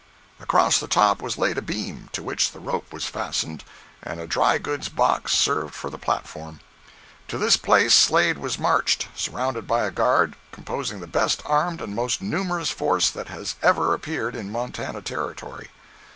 [0.39, 3.63] Across the top was laid a beam, to which the rope was fastened,
[4.01, 6.59] and a dry goods box served for the platform.
[7.27, 11.93] To this place Slade was marched, surrounded by a guard, composing the best armed and
[11.95, 15.69] most numerous force that has ever appeared in Montana Territory.